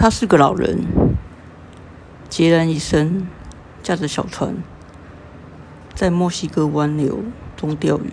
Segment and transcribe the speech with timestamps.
[0.00, 0.86] 他是个老人，
[2.30, 3.26] 孑然一身，
[3.82, 4.54] 驾着小船，
[5.92, 7.18] 在墨西哥湾流
[7.56, 8.12] 中钓鱼。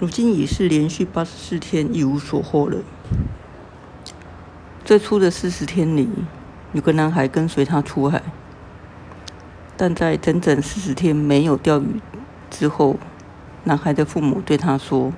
[0.00, 2.78] 如今已是连续八十四天一无所获了。
[4.84, 6.08] 最初的四十天里，
[6.72, 8.20] 有个男孩跟随他出海，
[9.76, 12.02] 但在整整四十天没有钓鱼
[12.50, 12.96] 之后，
[13.62, 15.12] 男孩的父母对他说。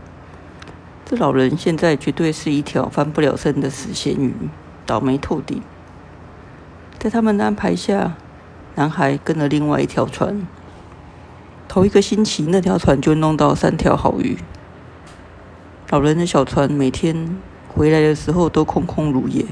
[1.10, 4.32] 这老人现在绝对是一条翻不了身的死咸鱼，
[4.86, 5.60] 倒霉透顶。
[7.00, 8.16] 在他们的安排下，
[8.76, 10.46] 男孩跟了另外一条船。
[11.66, 14.38] 头一个星期，那条船就弄到三条好鱼。
[15.88, 19.44] 老人的小船每天回来的时候都空空如也。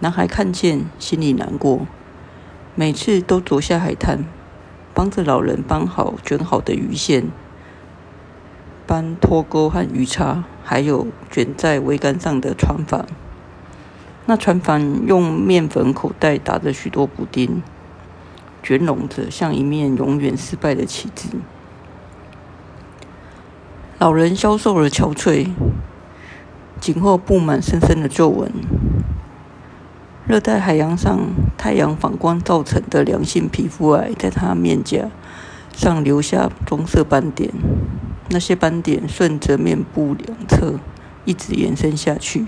[0.00, 1.86] 男孩看见，心里难过，
[2.74, 4.26] 每次都走下海滩，
[4.92, 7.30] 帮着老人绑好卷好的鱼线。
[8.86, 13.06] 般拖钩和鱼叉，还有卷在桅杆上的船帆。
[14.26, 17.62] 那船帆用面粉口袋打着许多补丁，
[18.62, 21.28] 卷拢着，像一面永远失败的旗帜。
[23.98, 25.48] 老人消瘦而憔悴，
[26.80, 28.52] 颈后布满深深的皱纹。
[30.26, 31.18] 热带海洋上
[31.58, 35.10] 太阳反光造成的良性皮肤癌，在他面颊
[35.72, 37.50] 上留下棕色斑点。
[38.28, 40.78] 那些斑点顺着面部两侧
[41.24, 42.46] 一直延伸下去。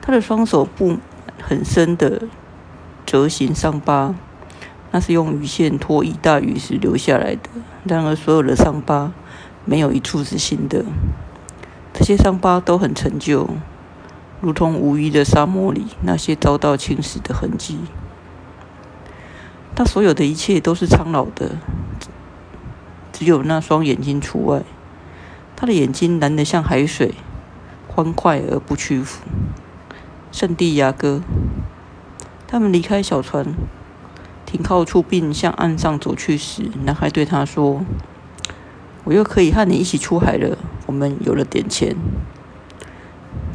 [0.00, 0.98] 他的双手布
[1.40, 2.22] 很深的
[3.04, 4.14] 折形伤疤，
[4.90, 7.48] 那是用鱼线拖一大鱼时留下来的。
[7.84, 9.12] 然而，所有的伤疤
[9.64, 10.84] 没有一处是新的。
[11.92, 13.48] 这些伤疤都很陈旧，
[14.40, 17.78] 如同无鱼的沙漠里那些遭到侵蚀的痕迹。
[19.74, 21.56] 他所有的一切都是苍老的。
[23.18, 24.62] 只有那双眼睛除外，
[25.56, 27.14] 他的眼睛蓝得像海水，
[27.88, 29.24] 欢快而不屈服。
[30.30, 31.20] 圣地亚哥，
[32.46, 33.44] 他们离开小船，
[34.46, 37.84] 停靠处并向岸上走去时，男孩对他说
[39.02, 40.56] ：“我又可以和你一起出海了。
[40.86, 41.96] 我们有了点钱。”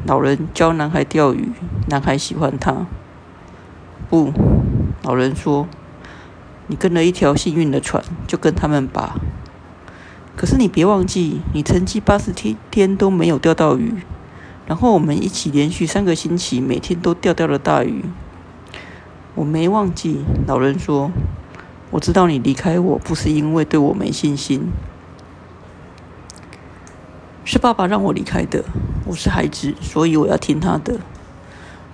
[0.05, 1.53] 老人教男孩钓鱼，
[1.87, 2.85] 男孩喜欢他。
[4.09, 4.33] 不，
[5.03, 5.69] 老人说
[6.67, 9.15] ：“你跟了一条幸运的船，就跟他们吧。”
[10.35, 13.93] 可是你别忘记，你曾经八十天天都没有钓到鱼，
[14.65, 18.03] 然后我们一起连续三个星期每天都钓到了大鱼。
[19.35, 21.11] 我没忘记，老人说，
[21.91, 24.71] 我知道你离开我不是因为对我没信心，
[27.45, 28.63] 是爸爸让我离开的。
[29.05, 30.99] 我是孩子，所以我要听他的。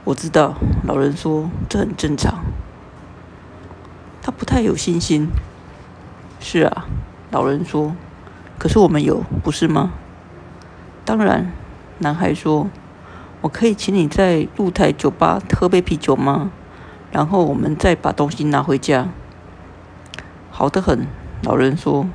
[0.06, 2.44] 我知道，老人说，这很正常。
[4.22, 5.30] 他不太有信心。
[6.40, 6.88] 是啊，
[7.32, 7.94] 老人说。
[8.60, 9.94] 可是我们有，不是吗？
[11.06, 11.52] 当然，
[12.00, 12.70] 男孩说
[13.40, 16.52] ：“我可以请你在露台酒吧喝杯啤酒吗？
[17.10, 19.08] 然后我们再把东西拿回家。”
[20.52, 21.08] 好的很，
[21.42, 22.06] 老人说：“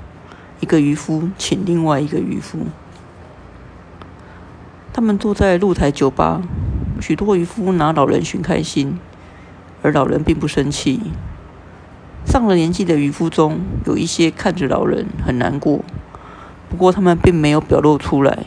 [0.61, 2.59] 一个渔夫请另外一个渔夫。”
[4.93, 6.43] 他们坐在露台酒吧，
[7.01, 8.99] 许多渔夫拿老人寻开心，
[9.83, 11.01] 而老人并不生气。
[12.27, 15.81] 上了年纪的渔夫中有一些看着老人很难过。
[16.75, 18.47] 不过，他们并没有表露出来。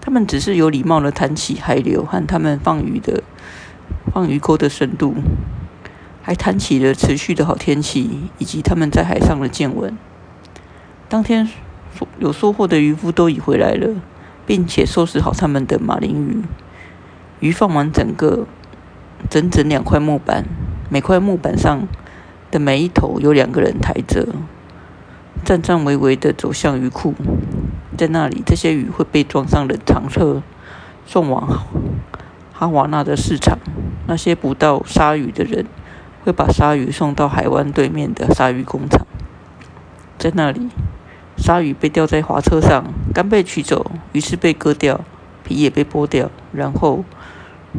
[0.00, 3.22] 他们只是有礼貌的谈起海流和他们放鱼的
[4.10, 5.14] 放鱼钩的深度，
[6.22, 9.94] 还谈起了持续的好天气以及他们在海上的见闻。
[11.06, 11.46] 当天
[12.18, 14.00] 有收获的渔夫都已回来了，
[14.46, 16.42] 并且收拾好他们的马林鱼。
[17.40, 18.46] 鱼放完整个
[19.28, 20.46] 整整两块木板，
[20.88, 21.86] 每块木板上
[22.50, 24.28] 的每一头有两个人抬着。
[25.46, 27.14] 颤颤巍巍地走向鱼库，
[27.96, 30.42] 在那里，这些鱼会被装上了长车，
[31.06, 31.64] 送往
[32.52, 33.56] 哈瓦那的市场。
[34.08, 35.64] 那些捕到鲨鱼的人
[36.24, 39.06] 会把鲨鱼送到海湾对面的鲨鱼工厂，
[40.18, 40.68] 在那里，
[41.36, 42.84] 鲨鱼被吊在滑车上，
[43.14, 45.02] 肝被取走，鱼翅被割掉，
[45.44, 47.04] 皮也被剥掉，然后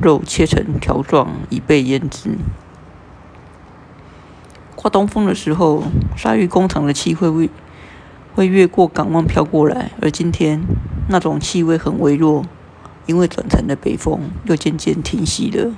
[0.01, 2.29] 肉切成条状，以备腌制。
[4.77, 5.81] 刮东风的时候，
[6.15, 7.49] 鲨鱼工厂的气会会
[8.35, 10.61] 会越过港湾飘过来，而今天
[11.09, 12.45] 那种气味很微弱，
[13.07, 15.73] 因为转成了北风又渐渐停息了。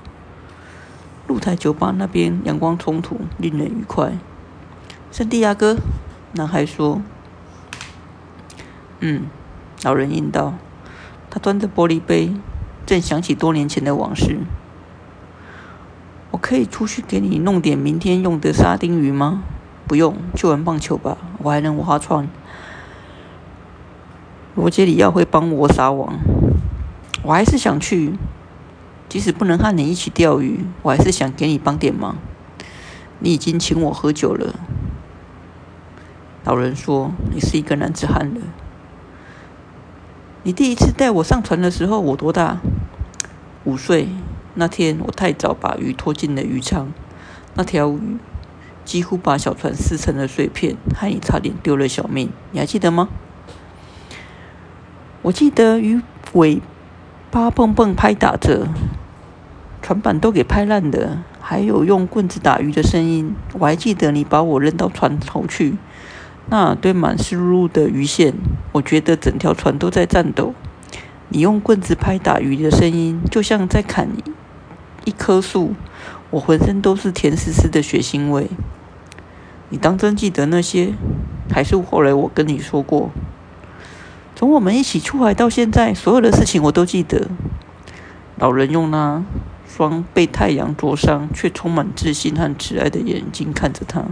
[1.28, 4.12] 露台酒吧那边阳光冲突，令人愉快。
[5.14, 5.78] 圣地亚哥，
[6.34, 7.02] 男孩说
[9.00, 9.28] ：“嗯。”
[9.82, 10.56] 老人应道。
[11.30, 12.34] 他端着玻璃杯，
[12.86, 14.40] 正想起多年前的往事。
[16.32, 19.44] 我可以出去给你弄点明天用的沙丁鱼吗？
[19.88, 21.18] 不用，去玩棒球吧。
[21.40, 22.30] 我还能划船。
[24.56, 26.20] 罗杰里奥会帮我撒网。
[27.24, 28.14] 我还是想去。
[29.08, 32.16] 即使不能和你一起钓鱼，我还是想给你帮点忙。
[33.18, 34.54] 你已经请我喝酒了。
[36.44, 38.42] 老人说：“你是一个男子汉了。
[40.44, 42.60] 你第一次带我上船的时候，我多大？
[43.64, 44.10] 五岁。
[44.60, 46.92] 那天我太早把鱼拖进了鱼舱，
[47.54, 48.18] 那条鱼
[48.84, 52.30] 几乎把小船撕成了碎片，害你差点丢了小命。
[52.52, 53.08] 你还记得吗？”
[55.24, 56.02] 我记得鱼
[56.34, 56.62] 尾
[57.32, 58.68] 巴蹦蹦拍打着，
[59.82, 63.34] 船板都给拍烂了，还有用棍子打鱼的声音。
[63.54, 65.78] 我还记得你把我扔到船头去。
[66.50, 68.34] 那堆满湿漉漉的鱼线，
[68.74, 70.54] 我觉得整条船都在颤抖。
[71.30, 74.24] 你用棍子拍打鱼的声音，就像在砍你
[75.10, 75.74] 一棵树。
[76.30, 78.48] 我浑身都是甜丝丝的血腥味。
[79.70, 80.94] 你当真记得那些？
[81.52, 83.10] 还是后来我跟你说过？
[84.36, 87.28] 从我们一起出海到现在，所有的事情我都记得。
[88.38, 89.24] 老人用那
[89.68, 94.06] 双被太阳灼伤却充满自信和慈爱的眼睛看着他。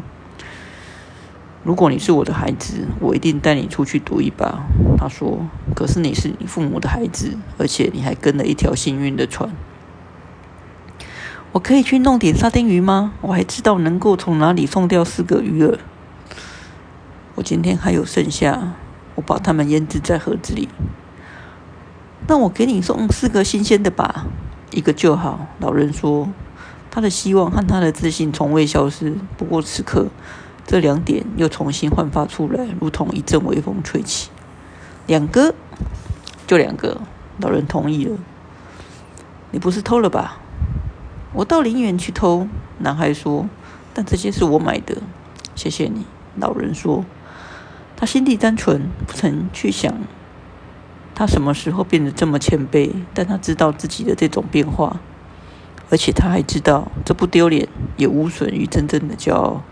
[1.63, 4.63] 如果你是我的孩子，我一定带你出去赌一把。
[4.97, 5.45] 他说
[5.75, 9.51] ：“可是你是你父母的孩子，而且你还跟了一条幸运的船。
[11.53, 13.13] 我可以去弄点沙丁鱼吗？
[13.21, 15.77] 我还知道能够从哪里送掉四个鱼饵。
[17.35, 18.73] 我今天还有剩下，
[19.15, 20.69] 我把它们腌制在盒子里。
[22.27, 24.25] 那我给你送四个新鲜的吧，
[24.71, 26.29] 一个就好。”老人说，
[26.91, 29.15] 他的希望和他的自信从未消失。
[29.37, 30.07] 不过此刻。
[30.69, 34.29] 这两点又重新焕发出来，如同一阵微风吹起。
[35.05, 35.55] 两个，
[36.45, 36.99] 就两个。
[37.39, 38.17] 老人同意了。
[39.51, 40.39] 你不是偷了吧？
[41.33, 42.47] 我到陵园去偷。
[42.79, 43.49] 男孩说
[43.93, 45.01] ：“但这些是我买的。”
[45.55, 46.05] 谢谢你。
[46.35, 47.03] 老人说
[47.97, 49.93] ：“他心地单纯，不曾去想
[51.15, 52.91] 他什么时候变得这么谦卑。
[53.13, 54.99] 但他知道自己的这种变化，
[55.89, 59.63] 而且他还知道这不丢脸，也无损于真正的骄傲。”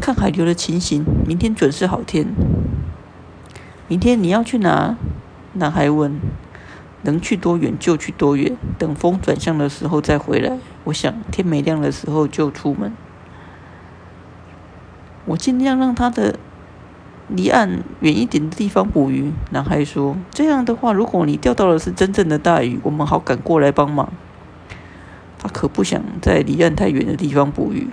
[0.00, 2.26] 看海流的情形，明天准是好天。
[3.88, 4.96] 明天你要去哪？
[5.54, 6.20] 男孩问。
[7.02, 10.58] 能去多远就去多远，等风转向的时候再回来。
[10.84, 12.92] 我想天没亮的时候就出门。
[15.26, 16.38] 我尽量让他的
[17.28, 19.32] 离岸远一点的地方捕鱼。
[19.50, 24.12] 男孩说：“这样的话，如果你钓到的是真正的大鱼，我们好赶过来帮忙。”
[25.38, 27.88] 他可不想在离岸太远的地方捕鱼。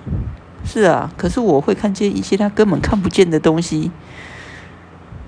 [0.66, 3.92] 是啊，可是我会看见一些他根本看不见的东西，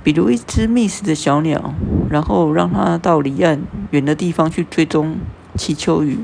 [0.10, 1.72] 比如一只觅食的小鸟，
[2.10, 3.62] 然后让它到离岸
[3.92, 5.18] 远的地方去追踪
[5.54, 6.18] 祈求鱼。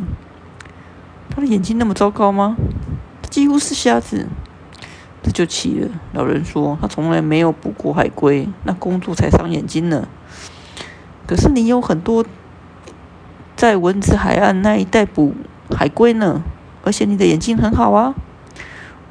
[1.30, 2.58] 他的眼睛那么糟糕吗？
[3.22, 4.28] 他几乎是瞎子。
[5.22, 5.88] 这就奇了。
[6.14, 10.08] 老人说他从来没有捕过海龟，那工作才伤眼睛呢。
[11.28, 12.26] 可是你有很多
[13.56, 15.36] 在蚊子海岸那一带捕
[15.70, 16.42] 海龟呢，
[16.84, 18.16] 而且你的眼睛很好啊。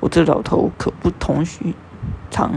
[0.01, 1.73] 我这老头可不同寻
[2.29, 2.53] 常，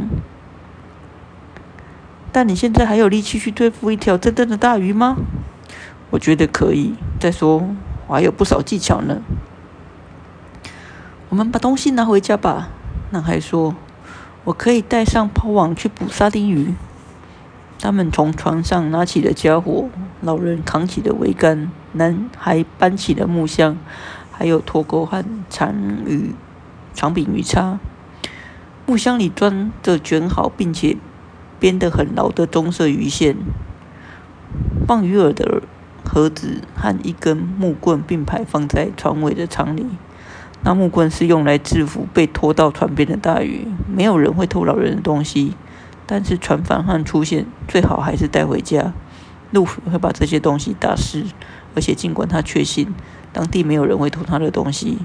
[2.37, 5.17] 但你现在还有力气去对付一条真正的大鱼吗？
[6.11, 6.93] 我觉得可以。
[7.19, 7.67] 再说，
[8.05, 9.23] 我还有不少技巧呢。
[11.29, 12.69] 我们把东西拿回家吧。
[13.09, 13.75] 男孩说
[14.45, 16.75] ：“我可以带上抛网去捕沙丁鱼。”
[17.81, 19.89] 他们从床上拿起了家伙，
[20.21, 23.75] 老人扛起了桅杆，男孩搬起了木箱，
[24.31, 25.73] 还有拖钩和长
[26.05, 26.35] 鱼。
[26.93, 27.79] 长柄鱼叉，
[28.85, 30.97] 木箱里装着卷好并且
[31.59, 33.35] 编得很牢的棕色鱼线。
[34.87, 35.61] 放鱼饵的
[36.05, 39.85] 盒子和一根木棍并排放在船尾的舱里。
[40.63, 43.67] 那木棍是用来制服被拖到船边的大鱼。
[43.87, 45.55] 没有人会偷老人的东西，
[46.05, 48.93] 但是船帆和出现最好还是带回家。
[49.51, 51.25] 路虎会把这些东西打湿，
[51.75, 52.93] 而且尽管他确信
[53.31, 54.97] 当地没有人会偷他的东西。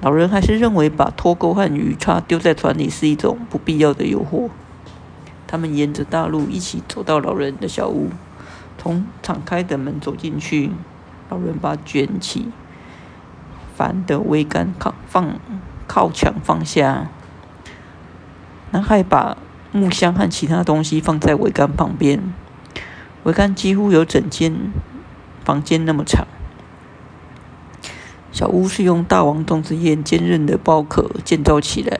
[0.00, 4.48] 老人还是认为把拖钩和鱼叉丢在船里是一种不必要的诱惑。
[5.48, 8.10] 他们沿着大路一起走到老人的小屋，
[8.76, 10.70] 从敞开的门走进去。
[11.30, 12.48] 老人把卷起
[13.74, 15.40] 帆的桅杆靠放
[15.86, 17.08] 靠墙放下。
[18.70, 19.36] 男孩把
[19.72, 22.32] 木箱和其他东西放在桅杆旁边。
[23.24, 24.72] 桅杆几乎有整间
[25.44, 26.26] 房间那么长。
[28.30, 31.98] 小屋是用大王种子叶坚韧的包壳建造起来。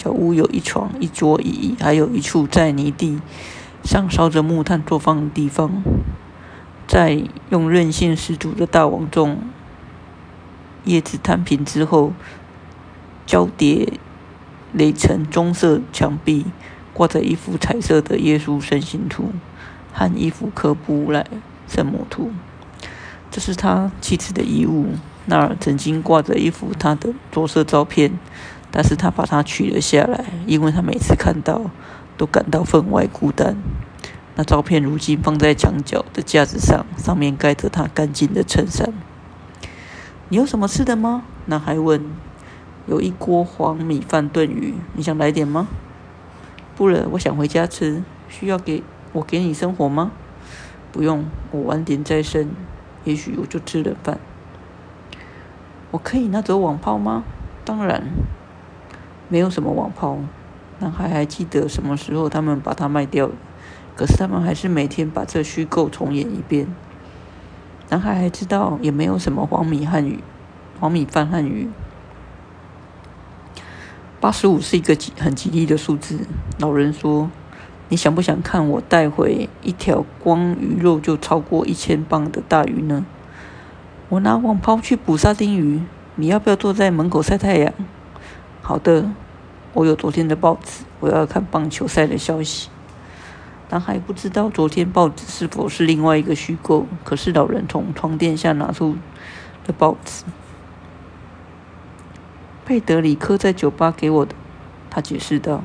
[0.00, 3.20] 小屋有一床、一桌、椅，还有一处在泥地
[3.82, 5.82] 上烧着木炭做饭的地方。
[6.86, 9.38] 在用韧性十足的大网种
[10.84, 12.12] 叶子摊平之后，
[13.26, 13.94] 交叠
[14.72, 16.46] 垒成棕色墙壁，
[16.94, 19.32] 挂着一幅彩色的耶稣圣心图
[19.92, 21.26] 和一幅科布来
[21.66, 22.30] 圣母图。
[23.32, 24.90] 这是他妻子的遗物，
[25.26, 28.16] 那儿曾经挂着一幅他的着色照片，
[28.78, 31.62] 但是他把它取了下来，因为他每次看到
[32.16, 33.56] 都感到分外孤单。
[34.36, 38.94] 那照片如今放在墙角的架子上，上面盖着他干净的衬衫。
[40.28, 41.24] 你有什么吃的吗？
[41.46, 42.00] 男孩问。
[42.86, 45.66] 有一锅黄米饭炖鱼，你想来点吗？
[46.76, 48.04] 不了，我想回家吃。
[48.28, 50.12] 需要给我给你生火吗？
[50.92, 52.50] 不用，我晚点再生。
[53.02, 54.20] 也许我就吃了饭。
[55.90, 57.24] 我可以拿走网炮吗？
[57.64, 58.04] 当然，
[59.28, 60.18] 没有什么网炮。
[60.80, 63.34] 男孩还记得什么时候他们把它卖掉了，
[63.96, 66.66] 可是他们还是每天把这虚构重演一遍。
[67.90, 70.20] 男孩还知道也没有什么黄米汉语，
[70.78, 71.68] 黄米饭汉语。
[74.20, 76.20] 八十五是一个很吉利的数字。
[76.58, 77.30] 老人说
[77.88, 83.06] ：“你想不想看我带回一条光鱼肉就超过一千磅的大鱼呢？”
[84.10, 85.82] 我拿网抛去捕沙丁鱼。
[86.16, 87.72] 你要不要坐在门口晒太阳？
[88.68, 89.10] 好的，
[89.72, 92.68] 我有昨天的报纸，我要看棒球赛的消息。
[93.70, 98.98] 男孩不知道昨天报纸是否是另外一个虚构，可是老人从床垫下拿出
[99.66, 100.22] 了报纸。
[102.66, 104.34] 佩德里克在酒吧给我的，
[104.90, 105.64] 他解释道：“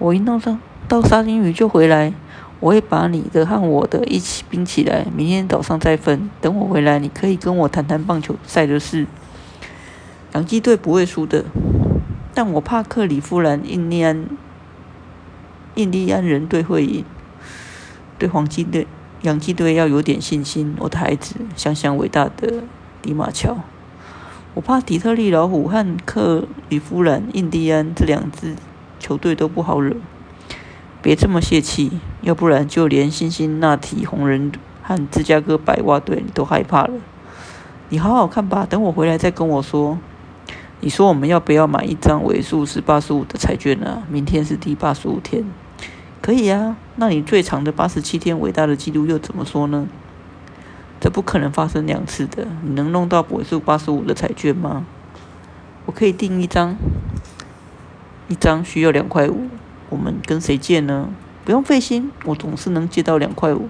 [0.00, 2.14] 我一弄上到沙丁鱼就回来，
[2.58, 6.30] 我会把你的和我的一起冰起来，明天早上再分。
[6.40, 9.06] 等我回来，你可以跟我谈谈棒球赛的事。
[10.32, 11.44] 洋基队不会输的，
[12.34, 14.26] 但我怕克里夫兰印第安
[15.76, 17.04] 印第安人队会赢。
[18.18, 18.86] 对黄金队、
[19.22, 22.64] 洋基队要有点信心，我的孩子，想想伟大的
[23.00, 23.58] 迪马乔。”
[24.54, 28.54] 我怕底特律老虎和克里夫兰印第安这两支
[29.00, 29.96] 球队都不好惹，
[31.02, 36.92] 别这么泄气，要不然就连辛辛那提红人和芝加哥白袜队你都害怕了。
[37.88, 39.98] 你好好看吧，等我回来再跟我说。
[40.80, 44.02] 你说我们要不要买一张尾数是八十五的彩券呢？
[44.10, 45.44] 明天是第八十五天，
[46.20, 46.76] 可以啊。
[46.96, 49.86] 那你最长的八十七天伟大的记录又怎么说呢？
[51.00, 52.46] 这不可能发生两次的。
[52.62, 54.84] 你能弄到尾数八十五的彩券吗？
[55.86, 56.76] 我可以订一张，
[58.28, 59.48] 一张需要两块五。
[59.90, 61.08] 我们跟谁借呢？
[61.44, 63.68] 不用费心，我总是能借到两块五。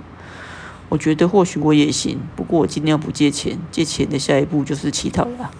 [0.88, 3.58] 我觉得或许我也行，不过我尽量不借钱。
[3.70, 5.50] 借钱的下一步就是乞讨了。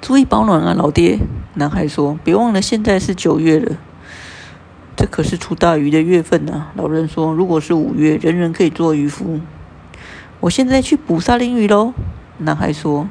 [0.00, 1.18] 注意保暖啊，老爹！
[1.54, 3.76] 男孩说：“别忘了，现在是九月了，
[4.96, 9.40] 这可是出大鱼的月份呢。”老人说：“如果是五月，人人可以做渔夫。”
[10.40, 11.92] 我现在去捕沙丁鱼喽，
[12.38, 13.08] 男孩说。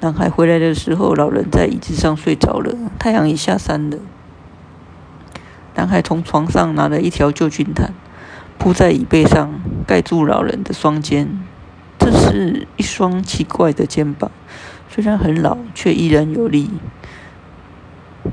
[0.00, 3.98] 男孩回来的时候，老人在椅子上睡着了，太阳已下山了。
[5.74, 7.94] 男孩从床上拿了一条旧军毯，
[8.58, 11.40] 铺在椅背上，盖住老人的双肩。
[12.04, 14.30] 这是一双奇怪的肩膀，
[14.90, 16.68] 虽然很老，却依然有力，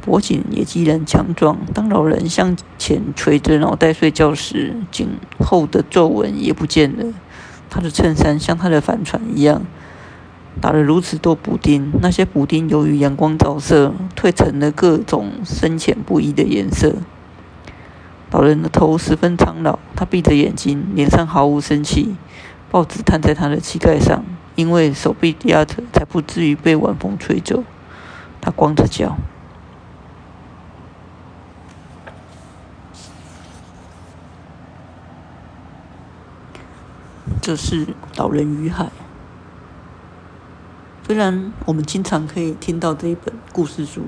[0.01, 1.57] 脖颈也依然强壮。
[1.73, 5.07] 当老人向前垂着脑袋睡觉时，颈
[5.39, 7.13] 后的皱纹也不见了。
[7.69, 9.61] 他的衬衫像他的帆船一样，
[10.59, 11.93] 打了如此多补丁。
[12.01, 16.95] 那些补丁由于阳光照射，褪成了各种深浅不一的颜色。
[18.31, 22.17] 老人的头十分苍老，他闭着眼睛，脸上毫无生气。
[22.71, 24.23] 报纸摊在他的膝盖上，
[24.55, 27.65] 因为手臂压着，才不至于被晚风吹走。
[28.39, 29.17] 他光着脚。
[37.41, 37.85] 这是
[38.15, 38.85] 《老人与海》。
[41.05, 44.03] 虽然我们经常可以听到这一本故事书，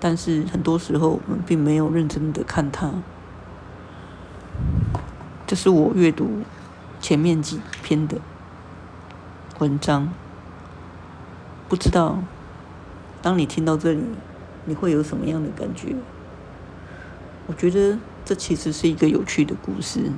[0.00, 2.90] 但是很多时候我们并没有认真的看它。
[5.46, 6.42] 这是我阅读
[7.00, 8.20] 前面几篇的
[9.58, 10.12] 文章，
[11.68, 12.18] 不知道
[13.22, 14.02] 当你听到这里，
[14.64, 15.96] 你会有什么样的感觉？
[17.46, 20.12] 我觉得这其实是一个有趣的故事。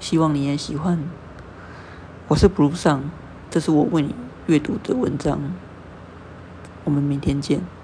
[0.00, 0.98] 希望你也喜欢。
[2.28, 3.02] 我是 Blue 上，
[3.50, 4.14] 这是我为你
[4.46, 5.40] 阅读的文章。
[6.84, 7.77] 我们明天见。